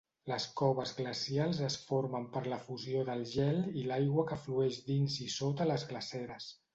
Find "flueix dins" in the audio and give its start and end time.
4.47-5.19